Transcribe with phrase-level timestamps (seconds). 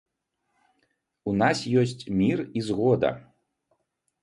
[1.31, 3.09] У нас ёсць мір і згода.